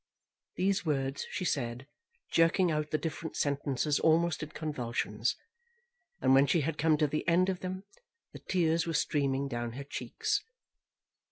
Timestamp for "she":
1.29-1.45, 6.47-6.61